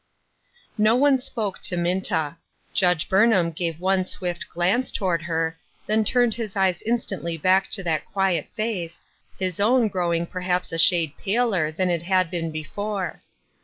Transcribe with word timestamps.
No 0.79 0.95
one 0.95 1.19
spoke 1.19 1.61
to 1.61 1.77
Minta. 1.77 2.37
Judge 2.73 3.07
Burnham 3.07 3.51
gave 3.51 3.79
one 3.79 4.03
swift 4.03 4.49
glance 4.49 4.91
toward 4.91 5.21
her, 5.21 5.59
then 5.85 6.03
turned 6.03 6.33
his 6.33 6.55
eyes 6.55 6.81
instantly 6.87 7.37
back 7.37 7.69
to 7.69 7.83
that 7.83 8.11
quiet 8.11 8.47
face, 8.55 9.03
his 9.37 9.59
own 9.59 9.89
growing 9.89 10.25
perhaps 10.25 10.71
a 10.71 10.79
shade 10.79 11.13
paler 11.19 11.71
than 11.71 11.91
it 11.91 12.01
had 12.01 12.31
been 12.31 12.49
before. 12.49 13.21